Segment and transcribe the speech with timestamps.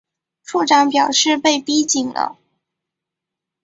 [0.43, 2.39] 处长表示被逼紧了